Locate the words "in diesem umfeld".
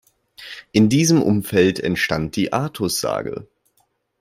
0.71-1.79